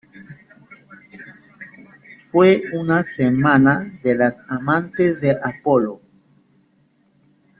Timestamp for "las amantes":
4.15-5.21